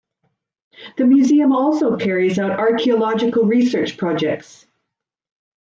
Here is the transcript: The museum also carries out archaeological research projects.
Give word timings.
The 0.97 1.05
museum 1.05 1.51
also 1.51 1.95
carries 1.95 2.39
out 2.39 2.57
archaeological 2.59 3.43
research 3.43 3.97
projects. 3.97 4.65